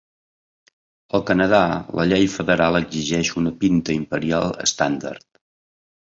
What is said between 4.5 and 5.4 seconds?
estàndard.